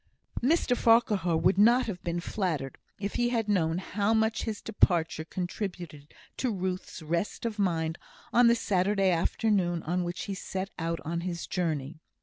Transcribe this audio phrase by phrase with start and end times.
[0.41, 5.23] Mr Farquhar would not have been flattered if he had known how much his departure
[5.23, 7.99] contributed to Ruth's rest of mind
[8.33, 11.99] on the Saturday afternoon on which he set out on his journey.